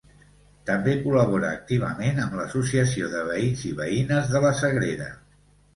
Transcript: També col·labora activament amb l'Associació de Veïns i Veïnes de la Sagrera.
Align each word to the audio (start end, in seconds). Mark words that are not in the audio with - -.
També 0.69 0.95
col·labora 1.03 1.51
activament 1.57 2.23
amb 2.25 2.35
l'Associació 2.41 3.13
de 3.13 3.23
Veïns 3.31 3.69
i 3.75 3.79
Veïnes 3.83 4.35
de 4.35 4.45
la 4.49 4.57
Sagrera. 4.65 5.17